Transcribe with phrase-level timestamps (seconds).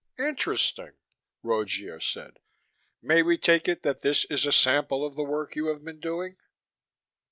[0.17, 0.93] "Interesting,"
[1.43, 2.39] Rogier said.
[3.03, 5.99] "May we take it that this is a sample of the work you have been
[5.99, 6.37] doing?"